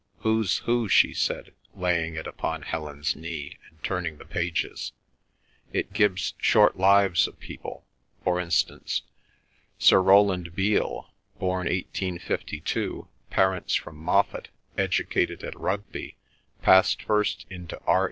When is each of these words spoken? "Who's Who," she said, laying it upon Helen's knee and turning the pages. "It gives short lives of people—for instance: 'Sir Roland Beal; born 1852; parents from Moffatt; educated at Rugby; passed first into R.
"Who's 0.21 0.57
Who," 0.65 0.89
she 0.89 1.13
said, 1.13 1.53
laying 1.75 2.15
it 2.15 2.25
upon 2.25 2.63
Helen's 2.63 3.15
knee 3.15 3.59
and 3.69 3.83
turning 3.83 4.17
the 4.17 4.25
pages. 4.25 4.93
"It 5.73 5.93
gives 5.93 6.33
short 6.39 6.75
lives 6.75 7.27
of 7.27 7.39
people—for 7.39 8.39
instance: 8.39 9.03
'Sir 9.77 10.01
Roland 10.01 10.55
Beal; 10.55 11.11
born 11.37 11.67
1852; 11.67 13.09
parents 13.29 13.75
from 13.75 13.95
Moffatt; 13.97 14.47
educated 14.75 15.43
at 15.43 15.53
Rugby; 15.53 16.15
passed 16.63 17.03
first 17.03 17.45
into 17.51 17.79
R. 17.83 17.99